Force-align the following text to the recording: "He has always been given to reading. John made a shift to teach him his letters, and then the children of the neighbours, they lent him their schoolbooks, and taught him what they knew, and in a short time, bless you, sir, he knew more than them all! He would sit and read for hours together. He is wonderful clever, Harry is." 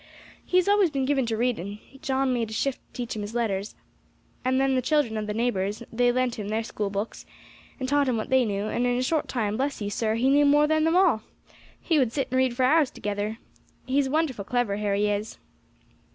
"He 0.43 0.57
has 0.57 0.67
always 0.67 0.89
been 0.89 1.05
given 1.05 1.27
to 1.27 1.37
reading. 1.37 1.77
John 2.01 2.33
made 2.33 2.49
a 2.49 2.53
shift 2.53 2.79
to 2.87 2.91
teach 2.93 3.15
him 3.15 3.21
his 3.21 3.35
letters, 3.35 3.75
and 4.43 4.59
then 4.59 4.73
the 4.73 4.81
children 4.81 5.15
of 5.15 5.27
the 5.27 5.33
neighbours, 5.35 5.83
they 5.93 6.11
lent 6.11 6.39
him 6.39 6.47
their 6.49 6.63
schoolbooks, 6.63 7.23
and 7.79 7.87
taught 7.87 8.07
him 8.09 8.17
what 8.17 8.31
they 8.31 8.43
knew, 8.43 8.65
and 8.67 8.87
in 8.87 8.97
a 8.97 9.03
short 9.03 9.27
time, 9.27 9.57
bless 9.57 9.79
you, 9.79 9.91
sir, 9.91 10.15
he 10.15 10.31
knew 10.31 10.43
more 10.47 10.65
than 10.65 10.85
them 10.85 10.95
all! 10.97 11.21
He 11.79 11.99
would 11.99 12.11
sit 12.13 12.29
and 12.31 12.37
read 12.39 12.55
for 12.55 12.63
hours 12.63 12.89
together. 12.89 13.37
He 13.85 13.99
is 13.99 14.09
wonderful 14.09 14.43
clever, 14.43 14.77
Harry 14.77 15.07
is." 15.07 15.37